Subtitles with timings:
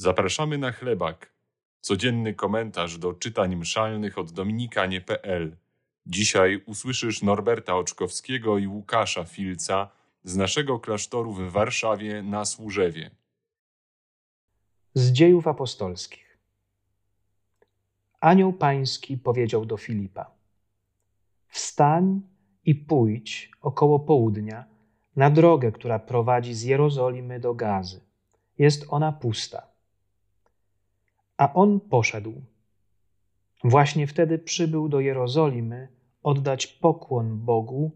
[0.00, 1.32] Zapraszamy na chlebak.
[1.80, 5.56] Codzienny komentarz do czytań mszalnych od dominikanie.pl.
[6.06, 9.88] Dzisiaj usłyszysz Norberta Oczkowskiego i Łukasza Filca
[10.24, 13.10] z naszego klasztoru w Warszawie na Służewie.
[14.94, 16.38] Z dziejów apostolskich.
[18.20, 20.30] Anioł Pański powiedział do Filipa:
[21.48, 22.20] Wstań
[22.64, 24.64] i pójdź około południa
[25.16, 28.00] na drogę, która prowadzi z Jerozolimy do Gazy.
[28.58, 29.69] Jest ona pusta.
[31.40, 32.42] A on poszedł.
[33.64, 35.88] Właśnie wtedy przybył do Jerozolimy
[36.22, 37.90] oddać pokłon Bogu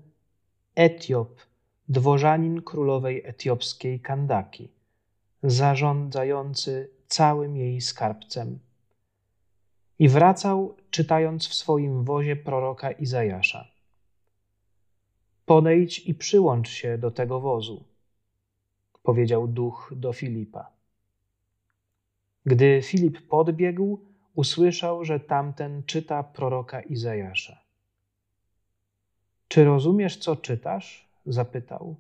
[0.74, 1.40] Etiop,
[1.88, 4.68] dworzanin królowej etiopskiej Kandaki,
[5.42, 8.58] zarządzający całym jej skarbcem.
[9.98, 13.68] I wracał, czytając w swoim wozie proroka Izajasza.
[15.46, 17.84] Podejdź i przyłącz się do tego wozu,
[19.02, 20.73] powiedział duch do Filipa.
[22.46, 24.00] Gdy Filip podbiegł,
[24.34, 27.60] usłyszał, że tamten czyta proroka Izajasza.
[29.48, 31.08] Czy rozumiesz, co czytasz?
[31.26, 31.96] zapytał.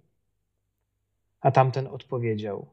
[1.40, 2.66] A tamten odpowiedział: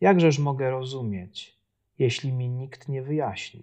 [0.00, 1.56] Jakżeż mogę rozumieć,
[1.98, 3.62] jeśli mi nikt nie wyjaśni?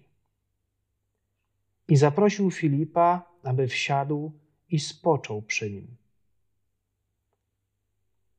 [1.88, 4.32] I zaprosił Filipa, aby wsiadł
[4.70, 5.88] i spoczął przy nim.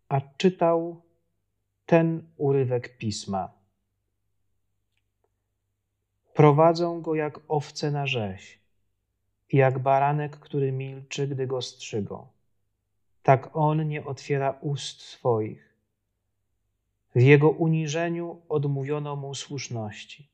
[0.08, 1.02] A czytał
[1.86, 3.63] ten urywek pisma.
[6.34, 8.64] Prowadzą go jak owce na rzeź
[9.54, 12.26] jak baranek, który milczy, gdy go strzygą.
[13.22, 15.74] Tak on nie otwiera ust swoich.
[17.14, 20.28] W jego uniżeniu odmówiono mu słuszności.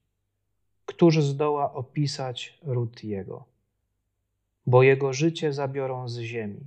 [0.87, 3.45] Któż zdoła opisać ród jego?
[4.67, 6.67] Bo jego życie zabiorą z ziemi.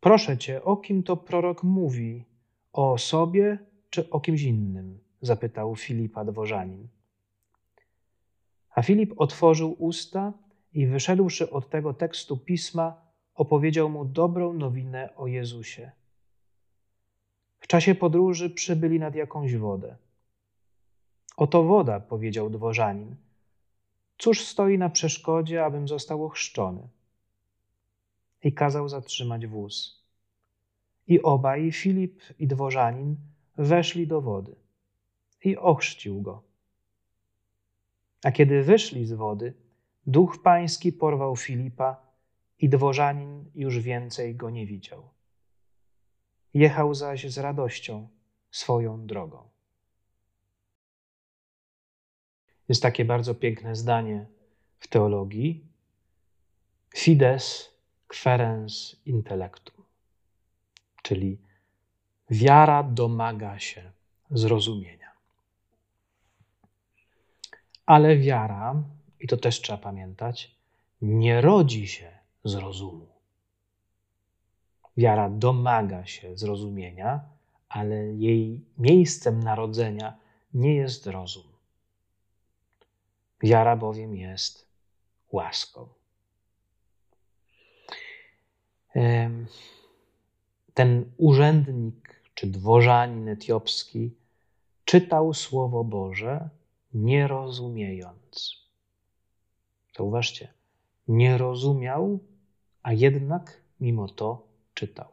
[0.00, 2.24] Proszę cię, o kim to prorok mówi?
[2.72, 3.58] O sobie
[3.90, 4.98] czy o kimś innym?
[5.20, 6.88] Zapytał Filipa dworzanin.
[8.70, 10.32] A Filip otworzył usta
[10.72, 13.00] i wyszedłszy od tego tekstu pisma,
[13.34, 15.90] opowiedział mu dobrą nowinę o Jezusie.
[17.60, 19.96] W czasie podróży przybyli nad jakąś wodę.
[21.36, 23.16] Oto woda, powiedział dworzanin.
[24.18, 26.88] Cóż stoi na przeszkodzie, abym został ochrzczony?
[28.42, 30.04] I kazał zatrzymać wóz.
[31.06, 33.16] I obaj, Filip i dworzanin,
[33.58, 34.56] weszli do wody.
[35.44, 36.42] I ochrzcił go.
[38.24, 39.54] A kiedy wyszli z wody,
[40.06, 42.06] duch pański porwał Filipa
[42.58, 45.10] i dworzanin już więcej go nie widział.
[46.54, 48.08] Jechał zaś z radością
[48.50, 49.48] swoją drogą.
[52.68, 54.26] Jest takie bardzo piękne zdanie
[54.78, 55.64] w teologii:
[56.96, 57.74] Fides
[58.08, 59.84] querens intellectum,
[61.02, 61.38] czyli
[62.30, 63.92] wiara domaga się
[64.30, 64.99] zrozumienia.
[67.90, 68.82] Ale wiara,
[69.20, 70.54] i to też trzeba pamiętać,
[71.02, 72.10] nie rodzi się
[72.44, 73.06] z rozumu.
[74.96, 77.20] Wiara domaga się zrozumienia,
[77.68, 80.16] ale jej miejscem narodzenia
[80.54, 81.42] nie jest rozum.
[83.42, 84.68] Wiara bowiem jest
[85.32, 85.88] łaską.
[90.74, 94.10] Ten urzędnik czy dworzanin etiopski
[94.84, 96.48] czytał Słowo Boże,
[96.94, 98.60] nie rozumiejąc.
[99.96, 100.48] Zauważcie,
[101.08, 102.18] nie rozumiał,
[102.82, 105.08] a jednak mimo to czytał.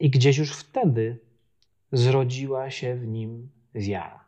[0.00, 1.18] I gdzieś już wtedy
[1.92, 4.24] zrodziła się w nim wiara.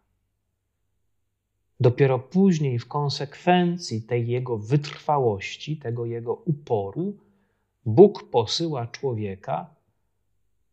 [1.81, 7.17] Dopiero później, w konsekwencji tej jego wytrwałości, tego jego uporu,
[7.85, 9.75] Bóg posyła człowieka,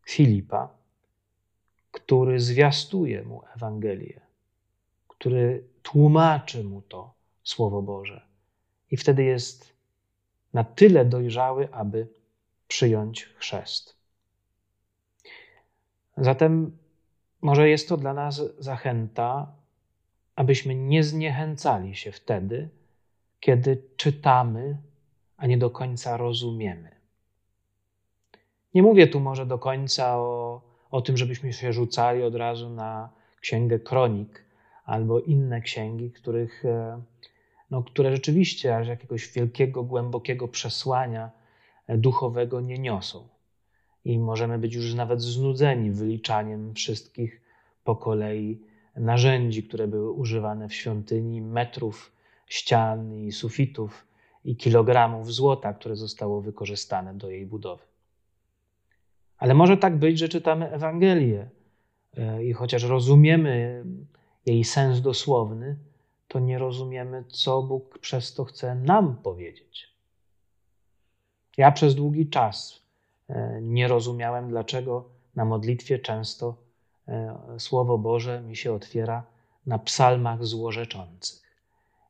[0.10, 0.70] Filipa,
[1.92, 4.22] który zwiastuje mu Ewangelię,
[5.24, 7.14] który tłumaczy mu to
[7.44, 8.22] Słowo Boże.
[8.92, 9.74] I wtedy jest
[10.54, 12.08] na tyle dojrzały, aby
[12.68, 13.96] przyjąć chrzest.
[16.18, 16.78] Zatem
[17.42, 19.56] może jest to dla nas zachęta,
[20.36, 22.70] abyśmy nie zniechęcali się wtedy,
[23.40, 24.78] kiedy czytamy,
[25.38, 26.92] a nie do końca rozumiemy.
[28.74, 30.62] Nie mówię tu może do końca o,
[30.92, 33.10] o tym, żebyśmy się rzucali od razu na
[33.42, 34.44] księgę kronik
[34.84, 37.02] albo inne księgi, których, e,
[37.72, 41.32] no, które rzeczywiście aż jakiegoś wielkiego, głębokiego przesłania
[41.88, 43.28] e, duchowego nie niosą.
[44.06, 47.42] I możemy być już nawet znudzeni wyliczaniem wszystkich
[47.84, 48.62] po kolei
[48.96, 52.12] narzędzi, które były używane w świątyni, metrów
[52.48, 54.08] ścian i sufitów
[54.46, 57.84] i kilogramów złota, które zostało wykorzystane do jej budowy.
[59.38, 61.50] Ale może tak być, że czytamy Ewangelię
[62.18, 63.84] e, i chociaż rozumiemy
[64.46, 65.78] jej sens dosłowny,
[66.28, 69.94] to nie rozumiemy, co Bóg przez to chce nam powiedzieć.
[71.58, 72.82] Ja przez długi czas
[73.30, 76.56] e, nie rozumiałem, dlaczego na modlitwie często
[77.08, 79.24] e, Słowo Boże mi się otwiera
[79.66, 81.44] na psalmach złorzeczących.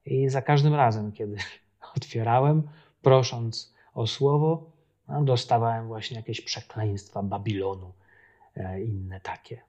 [0.06, 1.38] I za każdym razem, kiedy
[1.97, 2.63] otwierałem,
[3.01, 4.63] prosząc o słowo,
[5.07, 7.91] no, dostawałem właśnie jakieś przekleństwa Babilonu,
[8.56, 9.62] e, inne takie.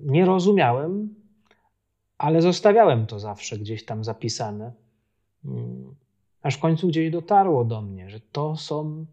[0.00, 1.14] Nie rozumiałem,
[2.18, 4.72] ale zostawiałem to zawsze gdzieś tam zapisane.
[5.44, 5.94] Mm,
[6.42, 9.06] aż w końcu gdzieś dotarło do mnie, że to są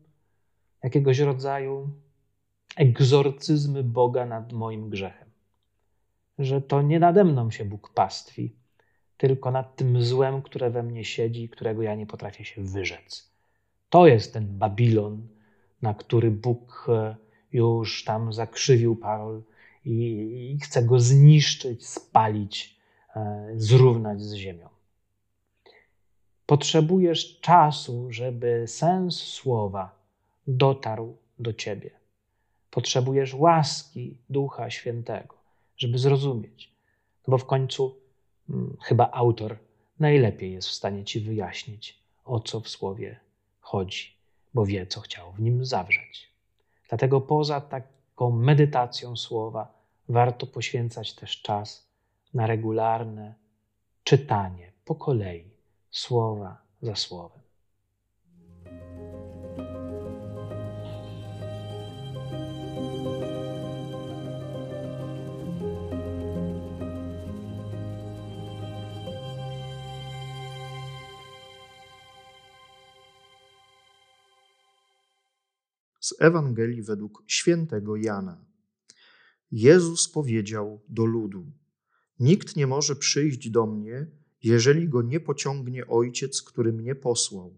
[0.84, 1.90] jakiegoś rodzaju
[2.76, 5.28] egzorcyzmy Boga nad moim grzechem.
[6.40, 8.56] Że to nie nade mną się Bóg pastwi,
[9.18, 13.32] tylko nad tym złem, które we mnie siedzi, którego ja nie potrafię się wyrzec.
[13.90, 15.28] To jest ten Babilon,
[15.82, 17.16] na który Bóg e,
[17.52, 19.42] już tam zakrzywił parol
[19.86, 22.80] i, chce go zniszczyć, spalić,
[23.16, 24.70] e, zrównać z ziemią.
[26.46, 29.96] Potrzebujesz czasu, żeby sens słowa
[30.48, 31.90] dotarł do ciebie.
[32.72, 35.36] Potrzebujesz łaski Ducha Świętego,
[35.78, 36.72] żeby zrozumieć.
[37.28, 37.96] No bo w końcu
[38.48, 39.58] hmm, chyba autor
[40.00, 43.20] najlepiej jest w stanie ci wyjaśnić, o co w słowie
[43.60, 44.14] chodzi,
[44.54, 46.30] bo wie, co chciał w nim zawrzeć.
[46.90, 47.62] Dlatego poza
[48.16, 49.74] taką medytacją słowa
[50.10, 51.90] warto poświęcać też czas
[52.34, 53.36] na regularne
[54.04, 55.52] czytanie po kolei
[55.92, 57.45] słowa za słowem.
[76.06, 78.46] Z Ewangelii według świętego Jana.
[79.52, 81.46] Jezus powiedział do ludu:
[82.20, 84.08] Nikt nie może przyjść do mnie,
[84.44, 87.58] jeżeli go nie pociągnie Ojciec, który mnie posłał.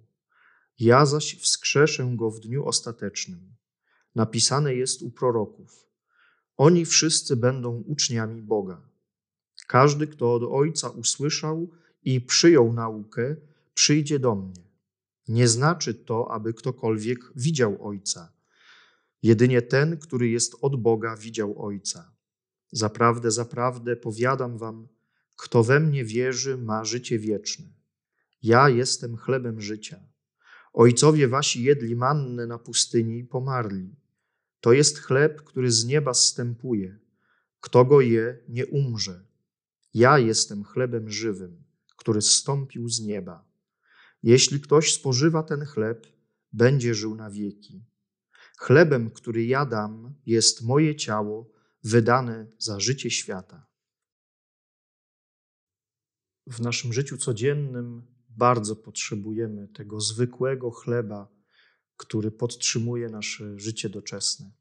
[0.80, 3.56] Ja zaś wskrzeszę go w dniu ostatecznym.
[4.16, 5.88] Napisane jest u proroków:
[6.58, 8.82] Oni wszyscy będą uczniami Boga.
[9.68, 11.70] Każdy, kto od Ojca usłyszał
[12.04, 13.36] i przyjął naukę,
[13.74, 14.68] przyjdzie do mnie.
[15.28, 18.37] Nie znaczy to, aby ktokolwiek widział Ojca.
[19.24, 22.12] Jedynie ten, który jest od Boga, widział Ojca.
[22.72, 24.88] Zaprawdę, zaprawdę powiadam wam,
[25.36, 27.66] kto we mnie wierzy, ma życie wieczne.
[28.44, 30.00] Ja jestem chlebem życia.
[30.74, 33.96] Ojcowie wasi jedli mannę na pustyni i pomarli.
[34.60, 37.00] To jest chleb, który z nieba zstępuje.
[37.60, 39.26] Kto go je, nie umrze.
[39.94, 41.64] Ja jestem chlebem żywym,
[41.98, 43.46] który zstąpił z nieba.
[44.24, 46.08] Jeśli ktoś spożywa ten chleb,
[46.54, 47.84] będzie żył na wieki.
[48.58, 51.52] Chlebem, który ja dam, jest moje ciało,
[51.84, 53.68] wydane za życie świata.
[56.48, 61.28] W naszym życiu codziennym bardzo potrzebujemy tego zwykłego chleba,
[61.98, 64.52] który podtrzymuje nasze życie doczesne.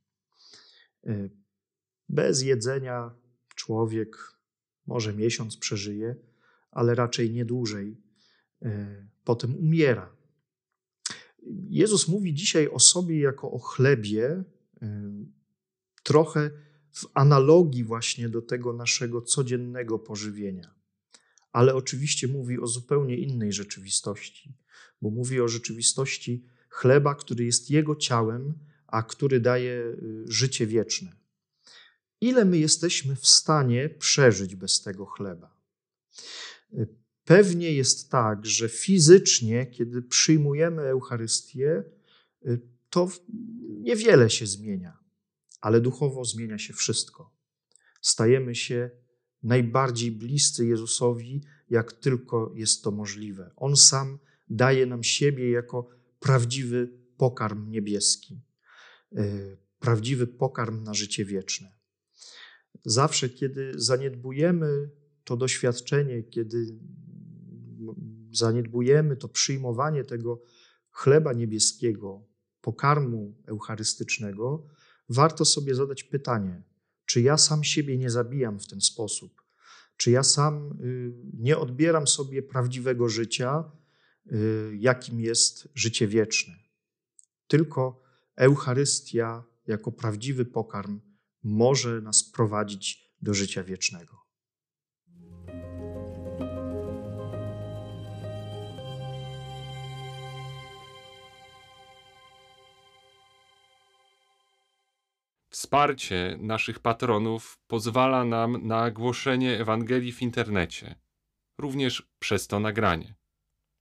[1.07, 1.29] E,
[2.09, 3.15] bez jedzenia
[3.55, 4.17] człowiek
[4.87, 6.17] może miesiąc przeżyje,
[6.71, 8.03] ale raczej nie dłużej.
[8.63, 10.17] E, potem umiera.
[11.69, 14.45] Jezus mówi dzisiaj o sobie jako o chlebie,
[16.03, 16.51] trochę
[16.93, 20.75] w analogii właśnie do tego naszego codziennego pożywienia.
[21.53, 24.55] Ale oczywiście mówi o zupełnie innej rzeczywistości,
[25.03, 28.55] bo mówi o rzeczywistości chleba, który jest Jego ciałem,
[28.87, 31.13] a który daje y, życie wieczne.
[32.21, 35.57] Ile my jesteśmy w stanie przeżyć bez tego chleba?
[37.27, 41.85] Pewnie jest tak, że fizycznie, kiedy przyjmujemy Eucharystię,
[42.47, 43.11] y, to
[43.81, 44.99] niewiele się zmienia,
[45.61, 47.35] ale duchowo zmienia się wszystko.
[48.01, 48.91] Stajemy się
[49.43, 53.51] najbardziej bliscy Jezusowi, jak tylko jest to możliwe.
[53.57, 54.19] On sam
[54.49, 55.89] daje nam siebie jako
[56.21, 58.41] prawdziwy pokarm niebieski,
[59.19, 61.73] y, prawdziwy pokarm na życie wieczne.
[62.85, 64.91] Zawsze, kiedy zaniedbujemy
[65.25, 66.79] to doświadczenie, kiedy
[68.37, 70.43] zaniedbujemy to przyjmowanie tego
[70.91, 72.27] chleba niebieskiego,
[72.61, 74.67] pokarmu eucharystycznego,
[75.09, 76.63] warto sobie zadać pytanie,
[77.07, 79.43] czy ja sam siebie nie zabijam w ten sposób?
[79.97, 83.73] Czy ja sam y, nie odbieram sobie prawdziwego życia,
[84.33, 86.55] y, jakim jest życie wieczne?
[87.47, 88.03] Tylko
[88.37, 91.01] Eucharystia jako prawdziwy pokarm
[91.43, 94.26] może nas prowadzić do życia wiecznego.
[105.67, 110.95] Wsparcie naszych patronów pozwala nam na głoszenie Ewangelii w internecie,
[111.59, 113.15] również przez to nagranie.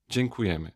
[0.09, 0.71] Dziękujemy.